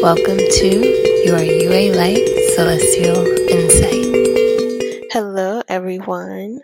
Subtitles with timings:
[0.00, 0.68] Welcome to
[1.24, 5.06] your Yué Light Celestial Insight.
[5.10, 6.60] Hello, everyone.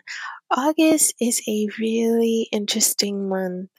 [0.53, 3.70] August is a really interesting month.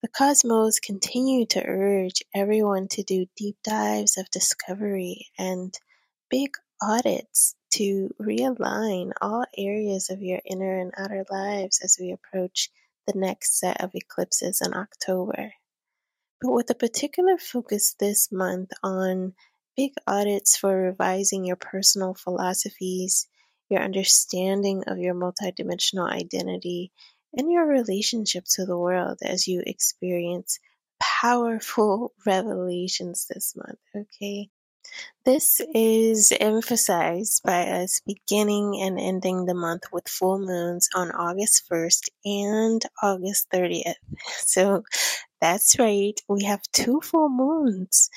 [0.00, 5.74] The cosmos continue to urge everyone to do deep dives of discovery and
[6.30, 12.70] big audits to realign all areas of your inner and outer lives as we approach
[13.06, 15.52] the next set of eclipses in October
[16.44, 19.32] but with a particular focus this month on
[19.78, 23.26] big audits for revising your personal philosophies,
[23.70, 26.92] your understanding of your multidimensional identity,
[27.34, 30.60] and your relationship to the world as you experience
[31.00, 33.78] powerful revelations this month.
[33.96, 34.50] Okay.
[35.24, 41.62] This is emphasized by us beginning and ending the month with full moons on August
[41.72, 43.94] 1st and August 30th.
[44.46, 44.84] So
[45.44, 48.08] that's right, we have two full moons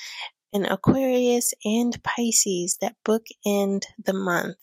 [0.50, 4.56] in Aquarius and Pisces that bookend the month.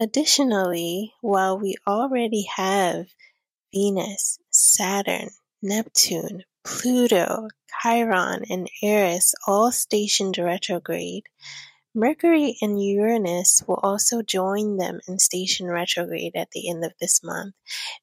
[0.00, 3.06] Additionally, while we already have
[3.72, 5.28] Venus, Saturn,
[5.62, 7.46] Neptune, Pluto,
[7.80, 11.22] Chiron, and Eris all stationed retrograde,
[11.96, 17.22] Mercury and Uranus will also join them in station retrograde at the end of this
[17.24, 17.54] month,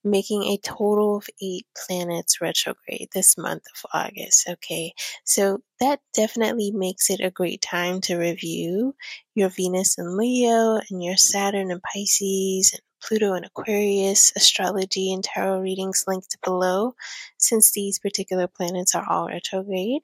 [0.03, 4.49] making a total of eight planets retrograde this month of August.
[4.49, 8.95] Okay, so that definitely makes it a great time to review
[9.36, 15.23] your Venus and Leo and your Saturn and Pisces and Pluto and Aquarius astrology and
[15.23, 16.96] tarot readings linked below,
[17.38, 20.04] since these particular planets are all retrograde.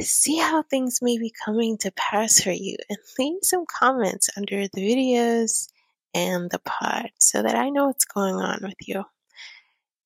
[0.00, 4.66] See how things may be coming to pass for you and leave some comments under
[4.68, 5.68] the videos
[6.14, 9.04] and the pod so that I know what's going on with you.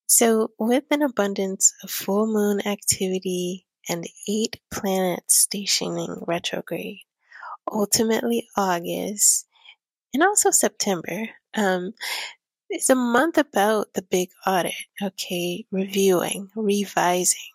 [0.07, 7.01] So, with an abundance of full moon activity and eight planets stationing retrograde,
[7.71, 9.47] ultimately August,
[10.15, 11.93] and also September, um,
[12.69, 15.67] it's a month about the big audit, okay?
[15.71, 17.53] Reviewing, revising,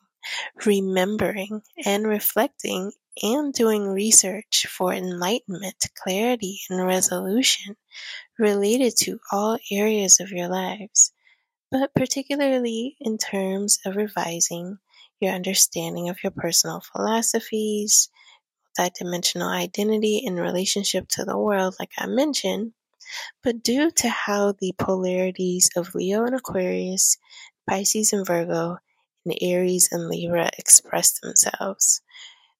[0.65, 2.91] remembering, and reflecting,
[3.21, 7.75] and doing research for enlightenment, clarity, and resolution
[8.39, 11.11] related to all areas of your lives,
[11.69, 14.77] but particularly in terms of revising
[15.19, 18.09] your understanding of your personal philosophies,
[18.79, 22.73] multidimensional identity in relationship to the world, like I mentioned,
[23.43, 27.17] but due to how the polarities of Leo and Aquarius,
[27.69, 28.77] Pisces and Virgo,
[29.25, 32.01] and Aries and Libra express themselves,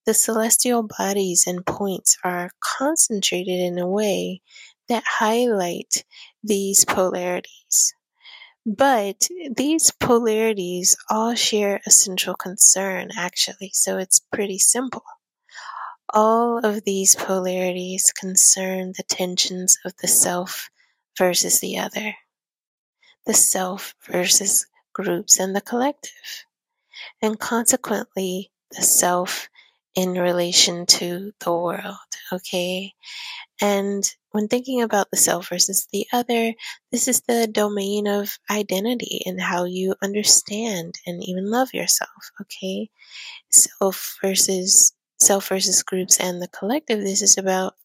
[0.06, 4.42] the celestial bodies and points are concentrated in a way
[4.90, 6.04] that highlight
[6.44, 7.94] these polarities.
[8.66, 15.04] But these polarities all share a central concern, actually, so it's pretty simple.
[16.14, 20.70] All of these polarities concern the tensions of the self
[21.18, 22.16] versus the other,
[23.26, 26.46] the self versus groups and the collective,
[27.22, 29.48] and consequently the self
[29.96, 31.96] in relation to the world.
[32.32, 32.94] Okay.
[33.62, 36.54] And when thinking about the self versus the other,
[36.92, 42.10] this is the domain of identity and how you understand and even love yourself.
[42.42, 42.90] Okay.
[43.50, 47.00] Self versus self versus groups and the collective.
[47.00, 47.76] This is about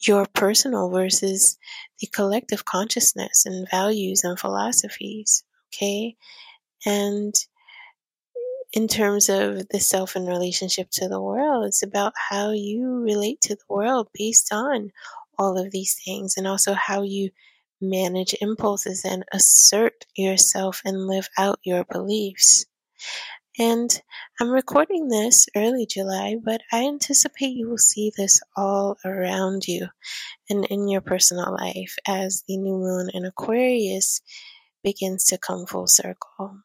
[0.00, 1.58] your personal versus
[2.00, 5.44] the collective consciousness and values and philosophies.
[5.74, 6.16] Okay.
[6.86, 7.34] And
[8.72, 13.40] in terms of the self and relationship to the world, it's about how you relate
[13.42, 14.92] to the world based on
[15.38, 17.30] all of these things and also how you
[17.80, 22.66] manage impulses and assert yourself and live out your beliefs.
[23.58, 23.90] And
[24.38, 29.88] I'm recording this early July, but I anticipate you will see this all around you
[30.50, 34.20] and in your personal life as the new moon in Aquarius
[34.84, 36.58] begins to come full circle.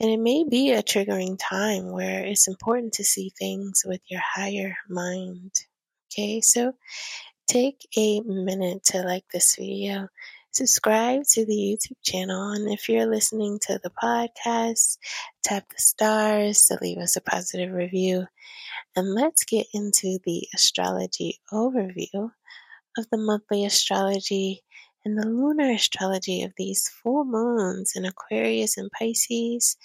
[0.00, 4.22] And it may be a triggering time where it's important to see things with your
[4.24, 5.52] higher mind.
[6.10, 6.72] Okay, so
[7.46, 10.08] take a minute to like this video
[10.52, 12.50] subscribe to the YouTube channel.
[12.50, 14.98] And if you're listening to the podcast,
[15.42, 18.26] tap the stars to leave us a positive review.
[18.94, 22.30] And let's get into the astrology overview
[22.98, 24.62] of the monthly astrology
[25.04, 29.76] and the lunar astrology of these full moons in Aquarius and Pisces,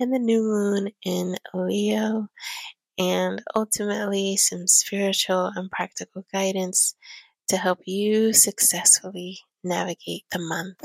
[0.00, 2.28] and the new moon in Leo,
[2.98, 6.94] and ultimately some spiritual and practical guidance
[7.48, 10.84] to help you successfully navigate the month.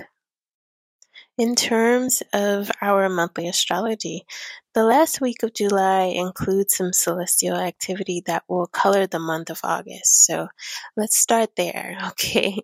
[1.38, 4.26] In terms of our monthly astrology,
[4.74, 9.60] the last week of July includes some celestial activity that will color the month of
[9.64, 10.26] August.
[10.26, 10.48] So
[10.96, 12.64] let's start there, okay?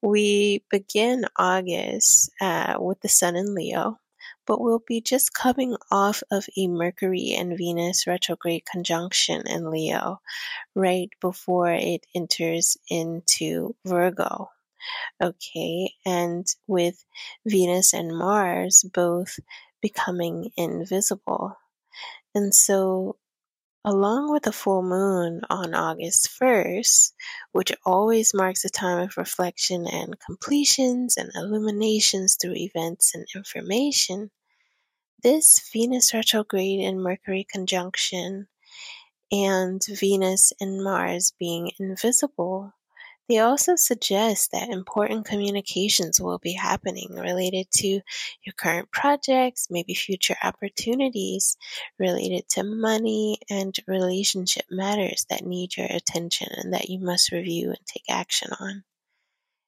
[0.00, 3.98] We begin August uh, with the Sun in Leo,
[4.46, 10.20] but we'll be just coming off of a Mercury and Venus retrograde conjunction in Leo
[10.76, 14.50] right before it enters into Virgo.
[15.22, 17.04] Okay, and with
[17.46, 19.38] Venus and Mars both
[19.80, 21.56] becoming invisible.
[22.34, 23.16] And so,
[23.84, 27.12] along with the full moon on August 1st,
[27.52, 34.30] which always marks a time of reflection and completions and illuminations through events and information,
[35.22, 38.48] this Venus retrograde and Mercury conjunction
[39.32, 42.72] and Venus and Mars being invisible
[43.28, 49.94] they also suggest that important communications will be happening related to your current projects, maybe
[49.94, 51.56] future opportunities
[51.98, 57.68] related to money and relationship matters that need your attention and that you must review
[57.68, 58.84] and take action on.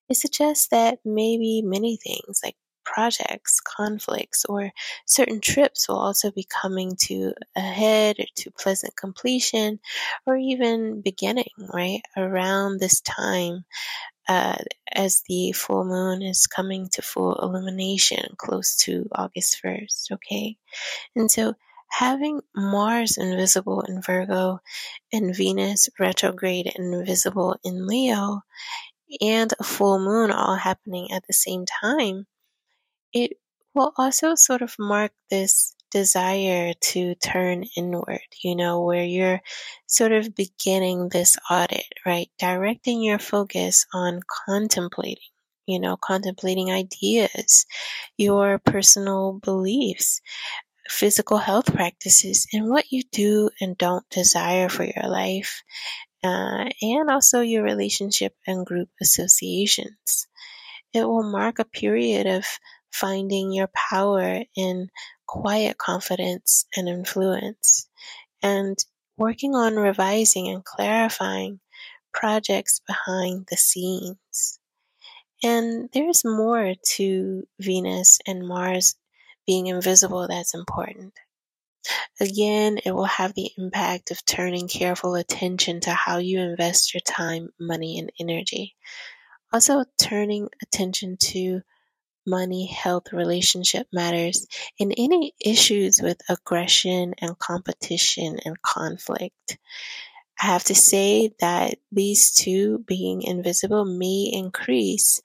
[0.09, 2.57] It suggests that maybe many things like
[2.87, 4.71] projects, conflicts, or
[5.05, 9.81] certain trips will also be coming to a head or to pleasant completion
[10.25, 12.01] or even beginning, right?
[12.17, 13.65] Around this time
[14.29, 14.57] uh,
[14.93, 20.57] as the full moon is coming to full illumination close to August 1st, okay?
[21.15, 21.55] And so
[21.91, 24.61] having Mars invisible in Virgo
[25.13, 28.43] and Venus retrograde invisible in Leo
[29.21, 32.27] and a full moon all happening at the same time
[33.17, 33.39] it
[33.75, 39.41] will also sort of mark this desire to turn inward, you know, where you're
[39.87, 42.29] sort of beginning this audit, right?
[42.39, 45.33] Directing your focus on contemplating,
[45.67, 47.65] you know, contemplating ideas,
[48.19, 50.21] your personal beliefs,
[50.87, 55.63] physical health practices, and what you do and don't desire for your life,
[56.23, 60.27] uh, and also your relationship and group associations.
[60.93, 62.45] It will mark a period of
[63.01, 64.89] finding your power in
[65.27, 67.89] quiet confidence and influence,
[68.43, 68.77] and
[69.19, 71.61] working on revising and clarifying
[72.13, 74.59] projects behind the scenes.
[75.43, 78.97] And there's more to Venus and Mars
[79.47, 81.13] being invisible that's important.
[82.21, 87.03] Again, it will have the impact of turning careful attention to how you invest your
[87.03, 88.75] time, money, and energy.
[89.53, 91.61] Also, turning attention to
[92.27, 94.47] money, health, relationship matters,
[94.81, 99.59] and any issues with aggression and competition and conflict.
[100.41, 105.23] I have to say that these two being invisible may increase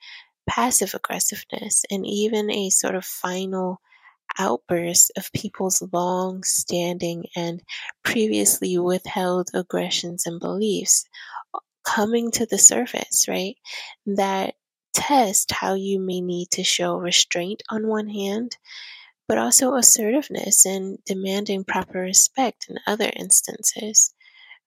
[0.48, 3.82] passive aggressiveness and even a sort of final
[4.40, 7.62] outburst of people's long standing and
[8.04, 11.06] previously withheld aggressions and beliefs
[11.84, 13.56] coming to the surface, right?
[14.06, 14.56] That
[14.94, 18.58] test how you may need to show restraint on one hand,
[19.28, 24.14] but also assertiveness and demanding proper respect in other instances.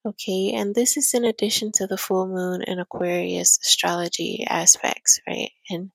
[0.07, 5.51] Okay, and this is in addition to the full moon and Aquarius astrology aspects, right?
[5.71, 5.93] And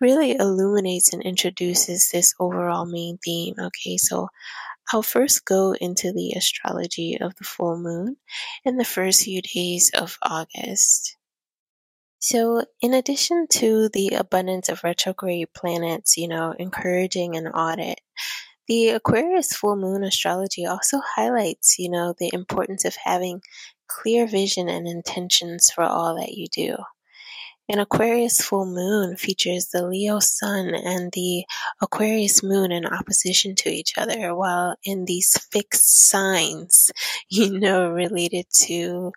[0.00, 3.54] really illuminates and introduces this overall main theme.
[3.58, 4.28] Okay, so
[4.92, 8.16] I'll first go into the astrology of the full moon
[8.64, 11.15] in the first few days of August.
[12.18, 18.00] So, in addition to the abundance of retrograde planets, you know, encouraging an audit,
[18.68, 23.42] the Aquarius full moon astrology also highlights, you know, the importance of having
[23.88, 26.76] clear vision and intentions for all that you do.
[27.68, 31.44] An Aquarius full moon features the Leo sun and the
[31.82, 36.92] Aquarius moon in opposition to each other, while in these fixed signs,
[37.28, 39.10] you know, related to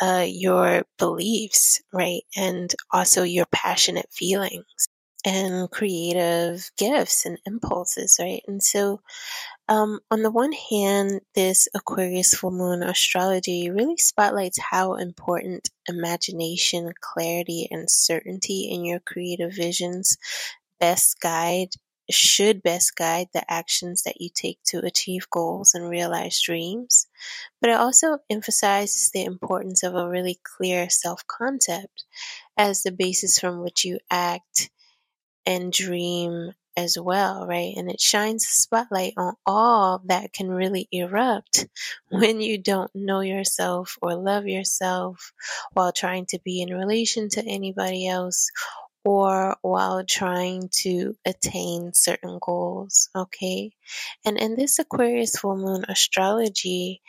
[0.00, 2.22] uh, your beliefs, right?
[2.36, 4.88] And also your passionate feelings
[5.24, 8.42] and creative gifts and impulses, right?
[8.46, 9.00] And so
[9.68, 16.92] um, on the one hand, this Aquarius full moon astrology really spotlights how important imagination,
[17.00, 20.16] clarity, and certainty in your creative visions
[20.80, 21.68] best guide
[22.10, 27.06] should best guide the actions that you take to achieve goals and realize dreams.
[27.60, 32.04] But it also emphasizes the importance of a really clear self concept
[32.56, 34.70] as the basis from which you act
[35.46, 37.74] and dream as well, right?
[37.76, 41.66] And it shines a spotlight on all that can really erupt
[42.10, 45.32] when you don't know yourself or love yourself
[45.72, 48.50] while trying to be in relation to anybody else
[49.04, 53.08] or while trying to attain certain goals.
[53.14, 53.72] Okay.
[54.24, 57.02] And in this Aquarius full moon astrology,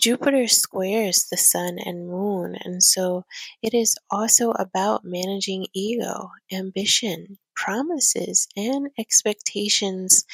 [0.00, 2.56] Jupiter squares the sun and moon.
[2.64, 3.24] And so
[3.62, 10.24] it is also about managing ego, ambition, promises, and expectations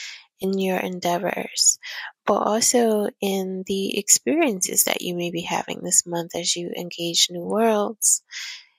[0.40, 1.78] in your endeavors,
[2.26, 7.28] but also in the experiences that you may be having this month as you engage
[7.30, 8.22] new worlds.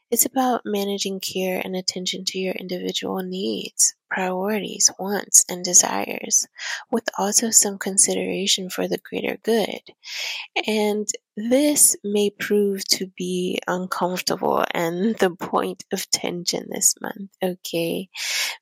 [0.10, 6.46] It's about managing care and attention to your individual needs, priorities, wants, and desires,
[6.91, 9.82] with also some consideration for the greater good.
[10.68, 18.10] And this may prove to be uncomfortable and the point of tension this month, okay?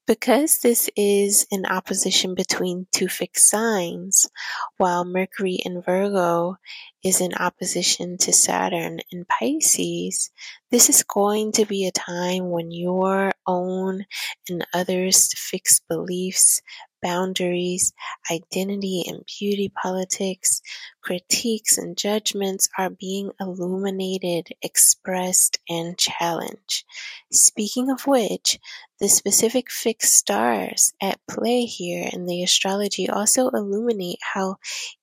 [0.05, 4.29] Because this is an opposition between two fixed signs,
[4.77, 6.57] while Mercury in Virgo
[7.03, 10.31] is in opposition to Saturn in Pisces,
[10.69, 14.05] this is going to be a time when your own
[14.47, 16.61] and others' fixed beliefs,
[17.01, 17.93] boundaries,
[18.31, 20.61] identity and beauty politics,
[21.01, 26.83] critiques and judgments are being illuminated, expressed, and challenged.
[27.31, 28.59] Speaking of which,
[28.99, 34.57] the specific fixed stars at play here in the astrology also illuminate how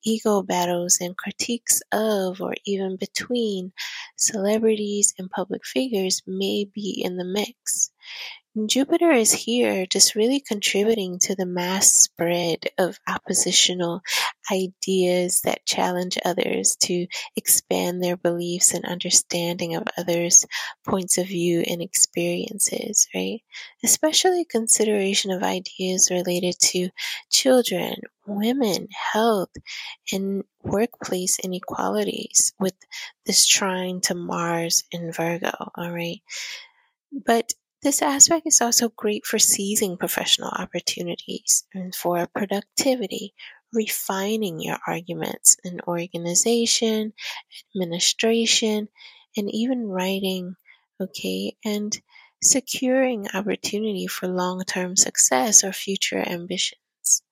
[0.05, 3.73] ego battles and critiques of or even between
[4.17, 7.91] celebrities and public figures may be in the mix.
[8.65, 14.01] Jupiter is here just really contributing to the mass spread of oppositional
[14.51, 20.47] ideas that challenge others to expand their beliefs and understanding of others'
[20.89, 23.41] points of view and experiences, right?
[23.85, 26.89] Especially consideration of ideas related to
[27.31, 27.97] children,
[28.27, 29.53] women, health,
[30.11, 32.75] and workplace inequalities with
[33.27, 36.23] this trine to Mars in Virgo, all right?
[37.13, 37.53] But
[37.87, 43.33] this aspect is also great for seizing professional opportunities and for productivity,
[43.73, 47.13] refining your arguments in organization,
[47.77, 48.89] administration,
[49.37, 50.57] and even writing,
[51.01, 51.97] okay, and
[52.43, 57.23] securing opportunity for long term success or future ambitions.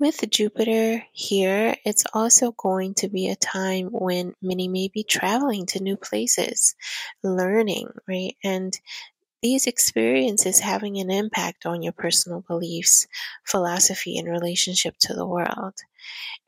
[0.00, 5.66] With Jupiter here, it's also going to be a time when many may be traveling
[5.66, 6.74] to new places,
[7.22, 8.34] learning, right?
[8.42, 8.76] And
[9.42, 13.06] these experiences having an impact on your personal beliefs,
[13.44, 15.74] philosophy, and relationship to the world.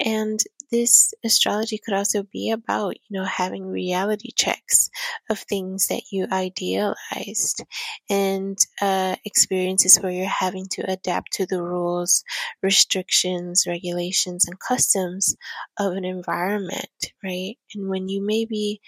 [0.04, 0.40] And
[0.70, 4.90] this astrology could also be about, you know, having reality checks
[5.30, 7.64] of things that you idealized
[8.08, 12.24] and uh, experiences where you're having to adapt to the rules,
[12.62, 15.36] restrictions, regulations, and customs
[15.78, 16.90] of an environment,
[17.24, 17.56] right?
[17.74, 18.80] And when you may be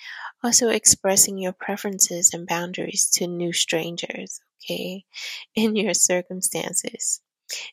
[0.44, 5.04] also expressing your preferences and boundaries to new strangers, okay,
[5.54, 7.21] in your circumstances.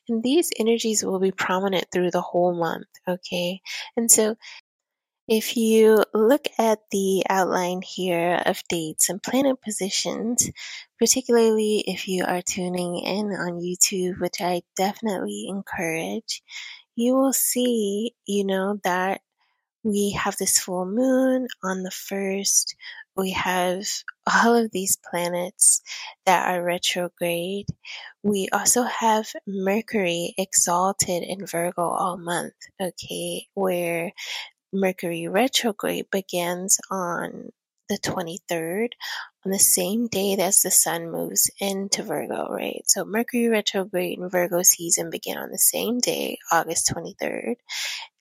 [0.08, 3.60] And these energies will be prominent through the whole month, okay?
[3.96, 4.36] And so
[5.28, 10.50] if you look at the outline here of dates and planet positions,
[10.98, 16.42] particularly if you are tuning in on YouTube, which I definitely encourage,
[16.96, 19.20] you will see, you know, that
[19.82, 22.74] we have this full moon on the first.
[23.16, 23.84] We have
[24.26, 25.82] all of these planets
[26.26, 27.66] that are retrograde.
[28.22, 34.12] We also have Mercury exalted in Virgo all month, okay, where
[34.72, 37.50] Mercury retrograde begins on
[37.88, 38.90] the 23rd
[39.44, 42.82] on the same day as the sun moves into Virgo, right?
[42.86, 47.54] So Mercury retrograde and Virgo season begin on the same day, August 23rd.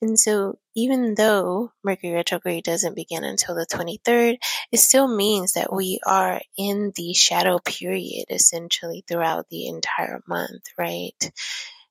[0.01, 4.37] And so even though Mercury retrograde doesn't begin until the 23rd,
[4.71, 10.63] it still means that we are in the shadow period essentially throughout the entire month,
[10.77, 11.31] right?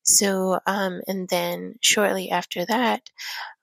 [0.04, 3.02] So, um, and then shortly after that,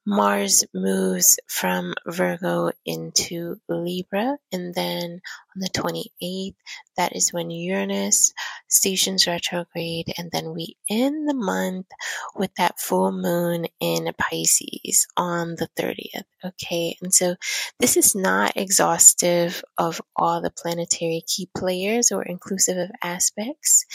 [0.08, 5.22] Mars moves from Virgo into Libra, and then
[5.56, 6.56] on the 28th,
[6.96, 8.32] that is when Uranus
[8.68, 11.88] stations retrograde, and then we end the month
[12.36, 16.26] with that full moon in Pisces on the 30th.
[16.44, 17.36] Okay, and so
[17.80, 23.86] this is not exhaustive of all the planetary key players or inclusive of aspects,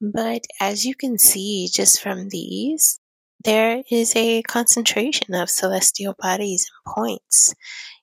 [0.00, 2.98] but as you can see just from these,
[3.44, 7.54] there is a concentration of celestial bodies and points,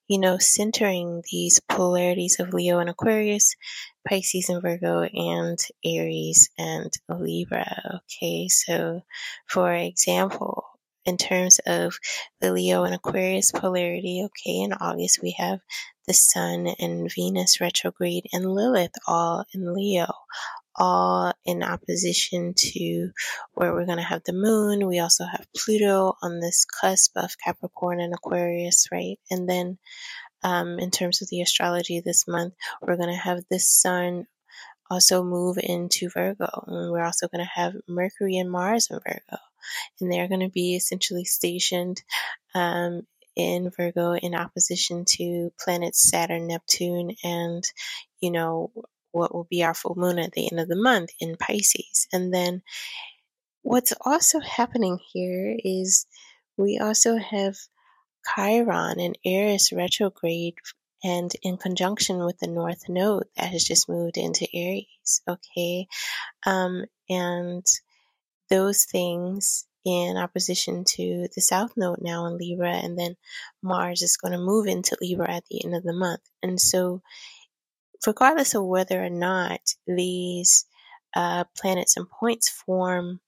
[0.07, 3.55] you know, centering these polarities of Leo and Aquarius,
[4.07, 8.01] Pisces and Virgo, and Aries and Libra.
[8.03, 9.01] Okay, so
[9.47, 10.63] for example,
[11.05, 11.97] in terms of
[12.41, 15.59] the Leo and Aquarius polarity, okay, in August we have
[16.07, 20.11] the Sun and Venus retrograde and Lilith all in Leo
[20.79, 23.11] all in opposition to
[23.53, 24.87] where we're going to have the moon.
[24.87, 29.19] We also have Pluto on this cusp of Capricorn and Aquarius, right?
[29.29, 29.77] And then
[30.41, 34.25] um, in terms of the astrology this month, we're going to have this sun
[34.89, 36.63] also move into Virgo.
[36.65, 39.41] And we're also going to have Mercury and Mars in Virgo.
[39.99, 42.01] And they're going to be essentially stationed
[42.55, 43.05] um,
[43.35, 47.63] in Virgo in opposition to planets Saturn, Neptune, and,
[48.19, 48.71] you know,
[49.11, 52.07] what will be our full moon at the end of the month in Pisces.
[52.13, 52.61] And then
[53.61, 56.05] what's also happening here is
[56.57, 57.55] we also have
[58.35, 60.55] Chiron and Eris retrograde
[61.03, 65.21] and in conjunction with the North Node that has just moved into Aries.
[65.27, 65.87] Okay.
[66.45, 67.65] Um, and
[68.49, 73.15] those things in opposition to the South Node now in Libra, and then
[73.63, 76.21] Mars is going to move into Libra at the end of the month.
[76.43, 77.01] And so,
[78.05, 80.65] regardless of whether or not these
[81.15, 83.19] uh, planets and points form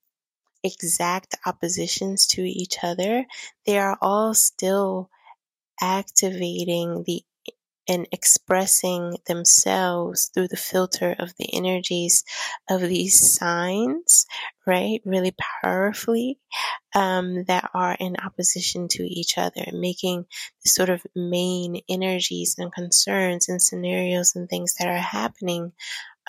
[0.64, 3.26] exact oppositions to each other,
[3.66, 5.10] they are all still
[5.80, 7.22] activating the
[7.88, 12.24] and expressing themselves through the filter of the energies
[12.70, 14.26] of these signs,
[14.66, 15.00] right?
[15.04, 16.38] Really powerfully,
[16.94, 20.26] um, that are in opposition to each other, making
[20.62, 25.72] the sort of main energies and concerns and scenarios and things that are happening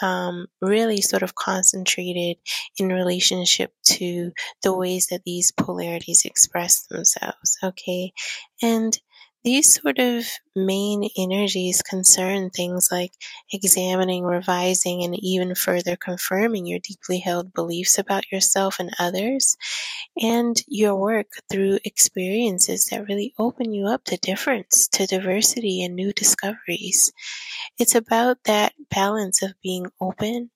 [0.02, 2.38] um, really sort of concentrated
[2.78, 4.32] in relationship to
[4.64, 7.58] the ways that these polarities express themselves.
[7.64, 8.14] Okay.
[8.62, 8.98] And
[9.44, 13.12] these sort of main energies concern things like
[13.52, 19.58] examining, revising, and even further confirming your deeply held beliefs about yourself and others,
[20.22, 25.96] and your work through experiences that really open you up to difference, to diversity, and
[25.96, 27.12] new discoveries.
[27.80, 30.52] It's about that balance of being open,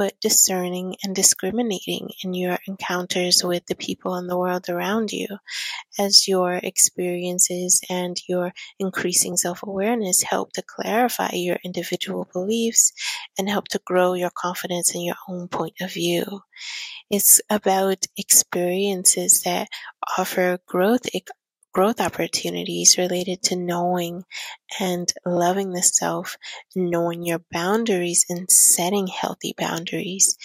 [0.00, 5.26] but discerning and discriminating in your encounters with the people in the world around you
[5.98, 12.94] as your experiences and your increasing self awareness help to clarify your individual beliefs
[13.38, 16.40] and help to grow your confidence in your own point of view.
[17.10, 19.68] It's about experiences that
[20.16, 21.14] offer growth
[21.72, 24.24] growth opportunities related to knowing
[24.78, 26.36] and loving the self,
[26.74, 30.36] knowing your boundaries and setting healthy boundaries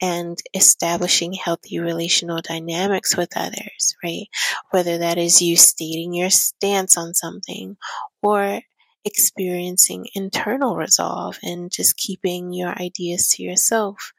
[0.00, 4.26] and establishing healthy relational dynamics with others, right?
[4.70, 7.76] Whether that is you stating your stance on something
[8.22, 8.60] or
[9.04, 14.12] experiencing internal resolve and just keeping your ideas to yourself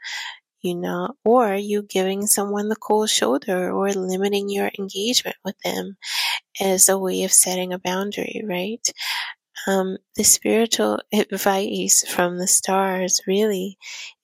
[0.65, 5.97] you know, or you giving someone the cold shoulder or limiting your engagement with them
[6.62, 8.88] as a way of setting a boundary, right?
[9.67, 13.78] Um, the spiritual advice from the stars really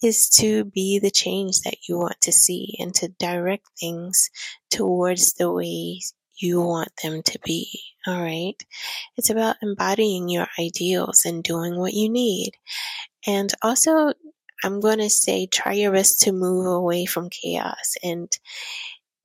[0.03, 4.29] is to be the change that you want to see and to direct things
[4.69, 6.01] towards the way
[6.37, 7.67] you want them to be.
[8.07, 8.55] All right.
[9.17, 12.51] It's about embodying your ideals and doing what you need.
[13.27, 14.13] And also,
[14.63, 18.29] I'm going to say try your best to move away from chaos and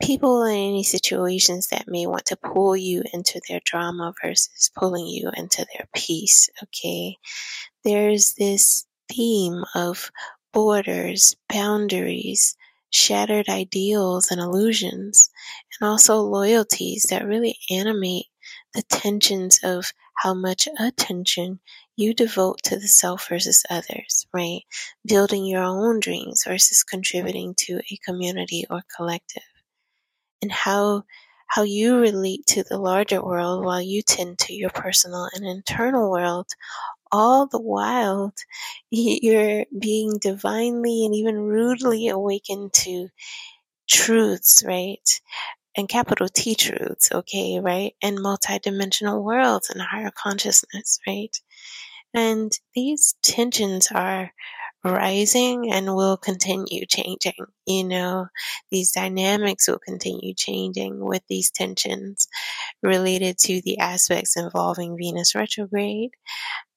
[0.02, 5.06] people in any situations that may want to pull you into their drama versus pulling
[5.06, 6.48] you into their peace.
[6.62, 7.16] Okay.
[7.84, 10.10] There's this theme of
[10.52, 12.56] borders, boundaries,
[12.90, 15.30] shattered ideals and illusions,
[15.78, 18.26] and also loyalties that really animate
[18.76, 21.60] the tensions of how much attention
[21.96, 24.62] you devote to the self versus others, right?
[25.06, 29.42] Building your own dreams versus contributing to a community or collective
[30.42, 31.04] and how
[31.48, 36.10] how you relate to the larger world while you tend to your personal and internal
[36.10, 36.46] world
[37.12, 38.34] all the while
[38.90, 43.08] you're being divinely and even rudely awakened to
[43.88, 45.20] truths right
[45.76, 51.36] and capital T truths okay right and multidimensional worlds and higher consciousness right
[52.14, 54.32] and these tensions are
[54.84, 57.34] rising and will continue changing.
[57.66, 58.26] You know,
[58.70, 62.28] these dynamics will continue changing with these tensions
[62.82, 66.10] related to the aspects involving Venus retrograde.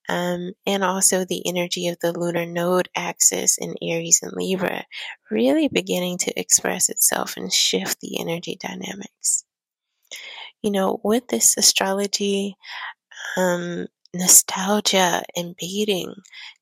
[0.09, 4.83] Um, and also the energy of the lunar node axis in Aries and Libra
[5.29, 9.45] really beginning to express itself and shift the energy dynamics.
[10.63, 12.57] You know, with this astrology,
[13.37, 16.11] um, nostalgia and beating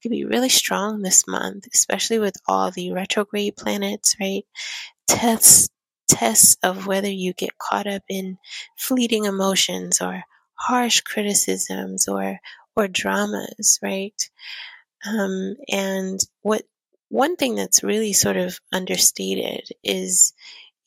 [0.01, 4.43] could be really strong this month, especially with all the retrograde planets, right?
[5.07, 5.69] Tests
[6.07, 8.37] tests of whether you get caught up in
[8.77, 10.23] fleeting emotions or
[10.55, 12.39] harsh criticisms or
[12.77, 14.29] or dramas, right?
[15.05, 16.63] Um, and what
[17.09, 20.33] one thing that's really sort of understated is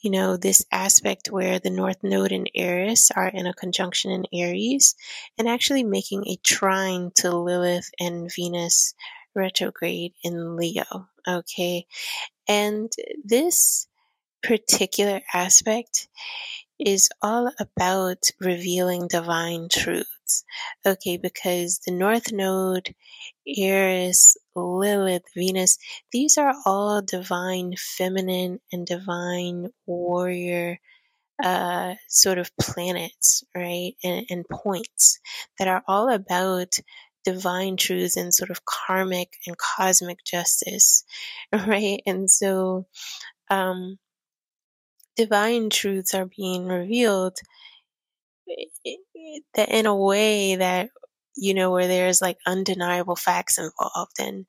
[0.00, 4.24] you know, this aspect where the North Node and Eris are in a conjunction in
[4.32, 4.94] Aries
[5.38, 8.94] and actually making a trine to Lilith and Venus
[9.34, 11.08] retrograde in Leo.
[11.28, 11.86] Okay.
[12.48, 12.90] And
[13.24, 13.86] this
[14.42, 16.08] particular aspect
[16.78, 20.08] is all about revealing divine truths.
[20.86, 22.94] Okay, because the North Node,
[23.46, 25.78] Eris, Lilith, Venus,
[26.12, 30.78] these are all divine feminine and divine warrior
[31.42, 33.92] uh, sort of planets, right?
[34.04, 35.18] And, and points
[35.58, 36.78] that are all about
[37.24, 41.04] divine truths and sort of karmic and cosmic justice,
[41.52, 42.00] right?
[42.06, 42.86] And so,
[43.50, 43.98] um,
[45.16, 47.36] divine truths are being revealed
[49.54, 50.90] that in a way that
[51.36, 54.46] you know where there's like undeniable facts involved and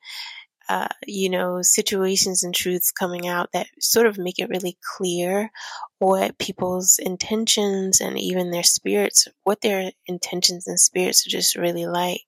[0.69, 5.51] uh, you know situations and truths coming out that sort of make it really clear
[5.99, 11.85] what people's intentions and even their spirits what their intentions and spirits are just really
[11.85, 12.21] like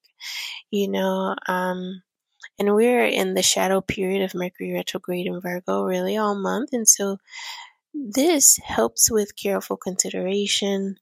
[0.72, 2.02] you know um
[2.60, 6.88] and we're in the shadow period of mercury retrograde in virgo really all month and
[6.88, 7.18] so
[7.94, 10.98] this helps with careful consideration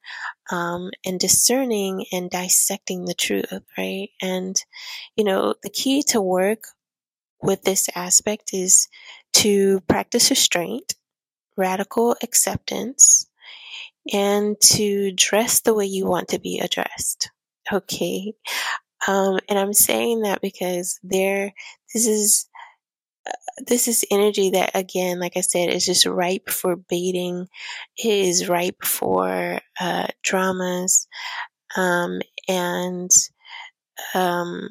[0.52, 4.10] um, and discerning and dissecting the truth, right?
[4.22, 4.56] And,
[5.16, 6.66] you know, the key to work
[7.42, 8.88] with this aspect is
[9.34, 10.94] to practice restraint,
[11.58, 13.28] radical acceptance,
[14.12, 17.32] and to dress the way you want to be addressed.
[17.72, 18.34] Okay.
[19.08, 21.54] Um, and I'm saying that because there,
[21.94, 22.48] this is
[23.68, 27.48] this is energy that again like i said is just ripe for baiting
[27.98, 31.08] it is ripe for uh, dramas.
[31.76, 33.10] Um, and
[34.14, 34.70] um,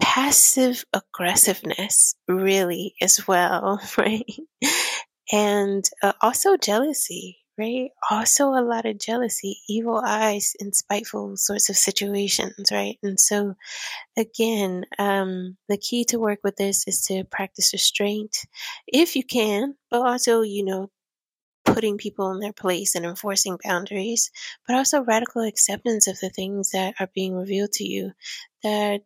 [0.00, 4.24] passive aggressiveness really as well right?
[5.32, 11.68] And uh, also jealousy right also a lot of jealousy evil eyes in spiteful sorts
[11.68, 13.54] of situations right and so
[14.16, 18.36] Again, um, the key to work with this is to practice restraint
[18.86, 20.90] if you can, but also, you know,
[21.64, 24.30] putting people in their place and enforcing boundaries,
[24.66, 28.12] but also radical acceptance of the things that are being revealed to you
[28.62, 29.02] that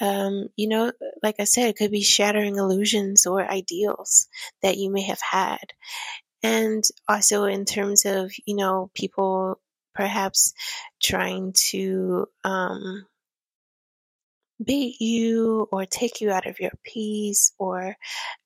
[0.00, 4.28] um, you know, like I said, it could be shattering illusions or ideals
[4.62, 5.74] that you may have had.
[6.42, 9.60] And also in terms of, you know, people
[9.94, 10.54] perhaps
[11.02, 13.06] trying to um,
[14.62, 17.96] bait you or take you out of your peace or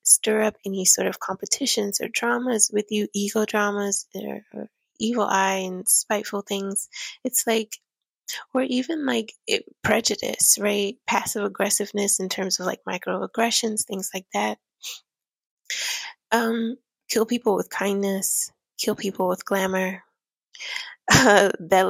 [0.02, 5.24] stir up any sort of competitions or dramas with you, ego dramas or, or evil
[5.24, 6.88] eye and spiteful things.
[7.24, 7.76] It's like,
[8.54, 10.96] or even like it, prejudice, right?
[11.06, 14.58] Passive aggressiveness in terms of like microaggressions, things like that.
[16.32, 16.76] Um,
[17.08, 20.02] kill people with kindness, kill people with glamour.
[21.12, 21.86] Uh, that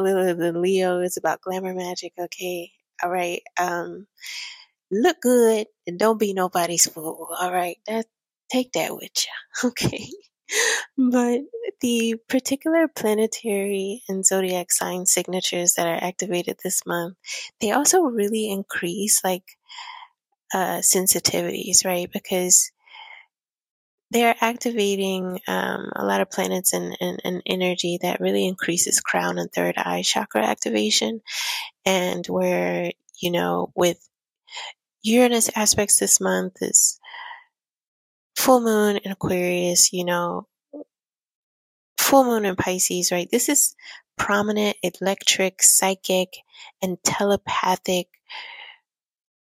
[0.56, 2.72] Leo is about glamour magic, okay?
[3.02, 3.42] All right.
[3.60, 4.06] Um,
[4.90, 7.28] look good and don't be nobody's fool.
[7.38, 7.78] All right.
[7.88, 8.06] That
[8.50, 9.70] take that with you.
[9.70, 10.08] Okay.
[10.98, 11.40] but
[11.80, 17.16] the particular planetary and zodiac sign signatures that are activated this month,
[17.60, 19.44] they also really increase like
[20.52, 22.10] uh, sensitivities, right?
[22.12, 22.70] Because
[24.14, 29.00] they are activating um, a lot of planets and, and, and, energy that really increases
[29.00, 31.20] crown and third eye chakra activation.
[31.84, 33.98] And where, you know, with
[35.02, 37.00] Uranus aspects this month is
[38.36, 40.46] full moon in Aquarius, you know,
[41.98, 43.28] full moon in Pisces, right?
[43.28, 43.74] This is
[44.16, 46.28] prominent electric, psychic,
[46.80, 48.06] and telepathic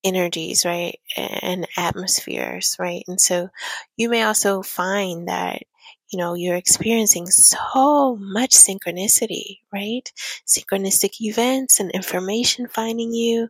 [0.05, 0.99] energies, right?
[1.17, 3.05] And atmospheres, right?
[3.09, 3.49] And so
[3.97, 5.63] you may also find that,
[6.13, 10.11] you know, you're experiencing so much synchronicity, right?
[10.47, 13.49] Synchronistic events and information finding you.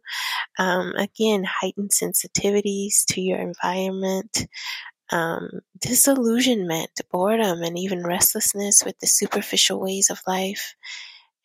[0.59, 4.47] Um, again, heightened sensitivities to your environment.
[5.13, 10.75] Um, disillusionment, boredom, and even restlessness with the superficial ways of life.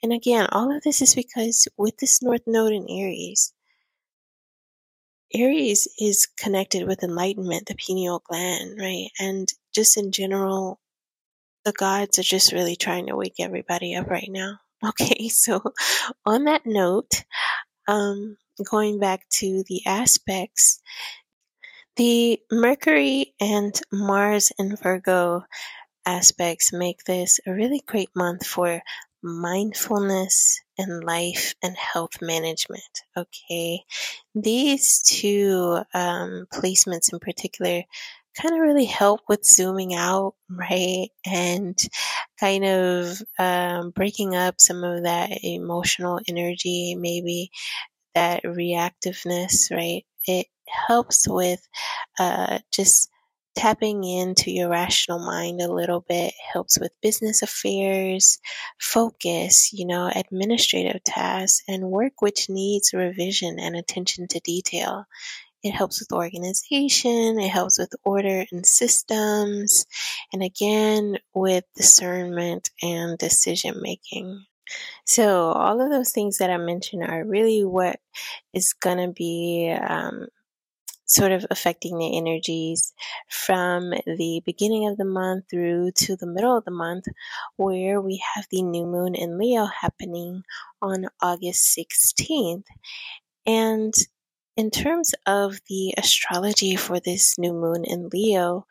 [0.02, 3.54] And again, all of this is because with this North Node in Aries,
[5.34, 9.10] Aries is connected with enlightenment, the pineal gland, right?
[9.20, 10.80] And just in general,
[11.66, 14.60] the gods are just really trying to wake everybody up right now.
[14.84, 15.62] Okay, so
[16.26, 17.24] on that note,
[17.88, 18.36] um,
[18.68, 20.82] going back to the aspects,
[21.98, 25.44] the Mercury and Mars in Virgo
[26.04, 28.82] aspects make this a really great month for
[29.22, 33.02] mindfulness and life and health management.
[33.16, 33.84] Okay.
[34.36, 37.84] These two um, placements in particular
[38.40, 41.10] kind of really help with zooming out, right?
[41.26, 41.78] And
[42.40, 47.52] kind of um, breaking up some of that emotional energy, maybe
[48.16, 50.04] that reactiveness, right?
[50.28, 51.62] It helps with
[52.20, 53.10] uh, just
[53.56, 58.40] tapping into your rational mind a little bit helps with business affairs,
[58.80, 65.06] focus, you know, administrative tasks, and work which needs revision and attention to detail.
[65.64, 69.86] It helps with organization, it helps with order and systems,
[70.34, 74.46] and again, with discernment and decision making.
[75.06, 78.00] So, all of those things that I mentioned are really what
[78.54, 80.28] is going to be um,
[81.12, 82.94] sort of affecting the energies
[83.30, 87.06] from the beginning of the month through to the middle of the month,
[87.58, 90.44] where we have the new moon in Leo happening
[90.82, 92.64] on August 16th.
[93.46, 93.94] And
[94.56, 98.66] in terms of the astrology for this new moon in Leo,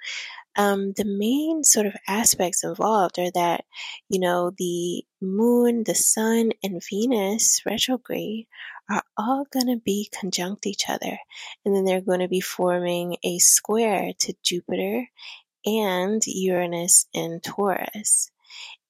[0.57, 3.65] um, the main sort of aspects involved are that,
[4.09, 8.47] you know, the moon, the sun, and Venus retrograde
[8.91, 11.19] are all going to be conjunct each other.
[11.65, 15.07] And then they're going to be forming a square to Jupiter
[15.65, 18.31] and Uranus in Taurus.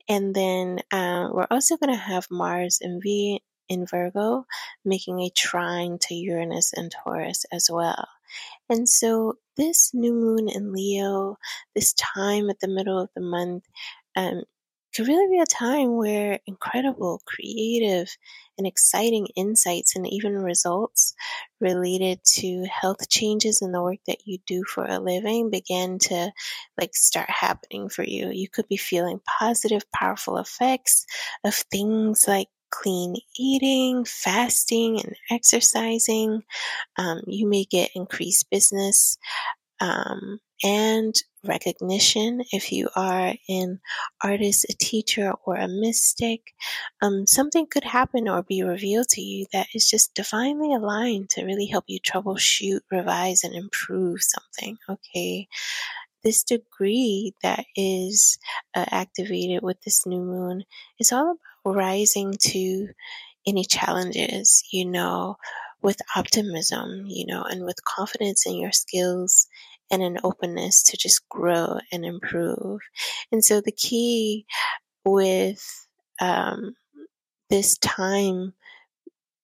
[0.08, 4.44] And then uh, we're also going to have Mars in V in Virgo,
[4.84, 8.08] making a trine to Uranus and Taurus as well.
[8.68, 11.36] And so this new moon in Leo,
[11.74, 13.64] this time at the middle of the month,
[14.16, 14.42] um,
[14.94, 18.08] could really be a time where incredible, creative,
[18.58, 21.14] and exciting insights and even results
[21.60, 26.32] related to health changes in the work that you do for a living begin to
[26.78, 28.30] like start happening for you.
[28.30, 31.06] You could be feeling positive, powerful effects
[31.44, 36.42] of things like clean eating, fasting, and exercising.
[36.96, 39.18] Um, you may get increased business
[39.80, 43.80] um, and recognition if you are an
[44.22, 46.52] artist, a teacher, or a mystic.
[47.00, 51.44] Um, something could happen or be revealed to you that is just divinely aligned to
[51.44, 54.76] really help you troubleshoot, revise, and improve something.
[54.88, 55.48] Okay.
[56.22, 58.38] This degree that is
[58.74, 60.64] uh, activated with this new moon
[60.98, 62.88] is all about rising to
[63.46, 65.36] any challenges, you know,
[65.82, 69.46] with optimism, you know, and with confidence in your skills
[69.90, 72.80] and an openness to just grow and improve.
[73.32, 74.46] And so the key
[75.04, 75.64] with
[76.20, 76.74] um,
[77.48, 78.52] this time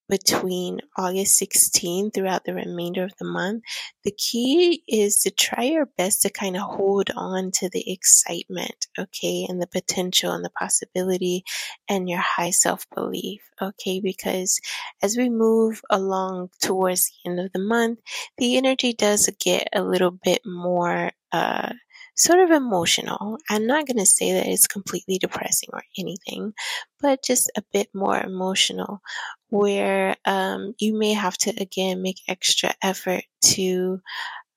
[0.08, 3.62] between August 16 throughout the remainder of the month,
[4.04, 8.86] the key is to try your best to kind of hold on to the excitement,
[8.98, 11.44] okay, and the potential and the possibility
[11.88, 14.60] and your high self belief, okay, because
[15.02, 17.98] as we move along towards the end of the month,
[18.38, 21.72] the energy does get a little bit more, uh,
[22.16, 23.38] sort of emotional.
[23.50, 26.54] I'm not going to say that it's completely depressing or anything,
[27.00, 29.00] but just a bit more emotional
[29.48, 34.00] where um, you may have to again make extra effort to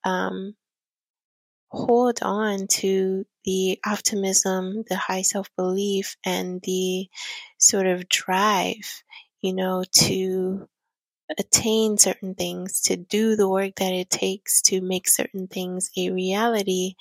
[0.06, 0.56] um,
[1.70, 7.08] hold on to the optimism, the high self belief, and the
[7.58, 9.04] sort of drive,
[9.42, 10.68] you know, to
[11.38, 16.10] attain certain things, to do the work that it takes to make certain things a
[16.10, 16.96] reality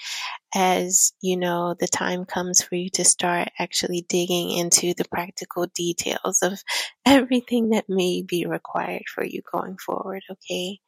[0.54, 5.66] as you know the time comes for you to start actually digging into the practical
[5.74, 6.62] details of
[7.06, 10.80] everything that may be required for you going forward okay?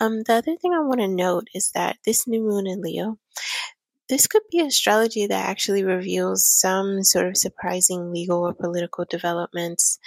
[0.00, 3.18] Um, the other thing i want to note is that this new moon in leo
[4.08, 10.00] this could be astrology that actually reveals some sort of surprising legal or political developments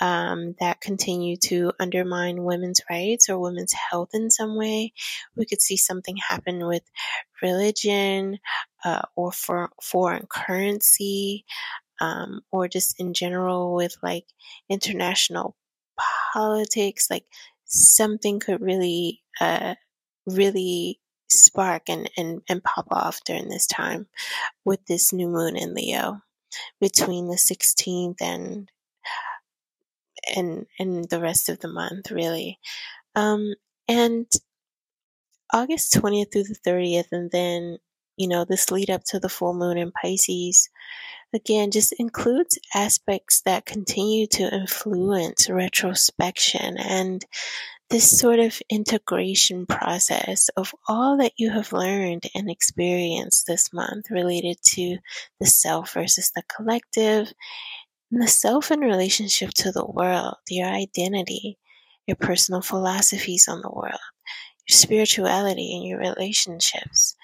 [0.00, 4.92] um, that continue to undermine women's rights or women's health in some way.
[5.36, 6.82] We could see something happen with
[7.42, 8.38] religion
[8.84, 11.44] uh, or for foreign currency
[12.00, 14.26] um, or just in general with like
[14.68, 15.56] international
[16.32, 17.08] politics.
[17.10, 17.24] Like
[17.64, 19.74] something could really, uh,
[20.26, 24.06] really spark and, and, and pop off during this time
[24.64, 26.22] with this new moon in Leo
[26.80, 28.70] between the 16th and
[30.36, 32.58] and and the rest of the month really.
[33.14, 33.54] Um
[33.88, 34.26] and
[35.52, 37.78] august 20th through the 30th and then
[38.18, 40.68] you know this lead up to the full moon in pisces
[41.32, 47.24] again just includes aspects that continue to influence retrospection and
[47.90, 54.10] this sort of integration process of all that you have learned and experienced this month
[54.10, 54.98] related to
[55.40, 57.32] the self versus the collective
[58.10, 61.56] The self in relationship to the world, your identity,
[62.06, 64.00] your personal philosophies on the world,
[64.68, 67.16] your spirituality and your relationships,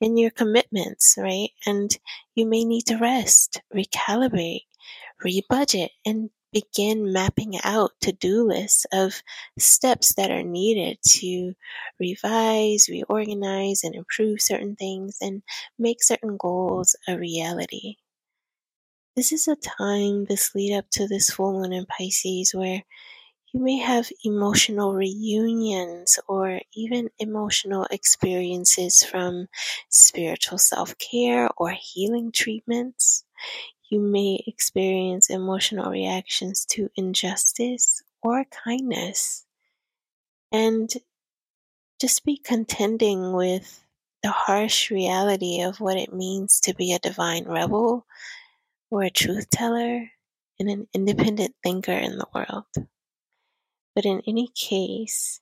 [0.00, 1.50] and your commitments, right?
[1.66, 1.96] And
[2.36, 4.66] you may need to rest, recalibrate,
[5.24, 9.22] rebudget, and begin mapping out to do lists of
[9.58, 11.54] steps that are needed to
[11.98, 15.42] revise, reorganize, and improve certain things and
[15.78, 17.96] make certain goals a reality.
[19.16, 22.82] This is a time, this lead up to this full moon in Pisces, where
[23.52, 29.48] you may have emotional reunions or even emotional experiences from
[29.90, 33.24] spiritual self care or healing treatments
[33.92, 39.44] you may experience emotional reactions to injustice or kindness.
[40.50, 40.90] And
[42.00, 43.84] just be contending with
[44.22, 48.06] the harsh reality of what it means to be a divine rebel
[48.92, 50.10] or a truth teller
[50.60, 52.66] and an independent thinker in the world.
[53.94, 55.40] But in any case,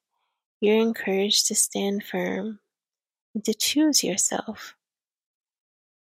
[0.61, 2.61] you're encouraged to stand firm
[3.35, 4.77] and to choose yourself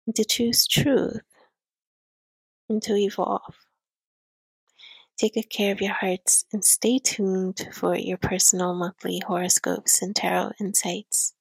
[0.07, 1.20] and to choose truth
[2.68, 3.57] and to evolve.
[5.18, 10.14] Take good care of your hearts and stay tuned for your personal monthly horoscopes and
[10.14, 11.35] tarot insights.